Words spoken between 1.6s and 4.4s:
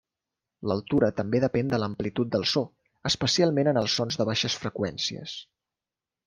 de l'amplitud del so, especialment en els sons de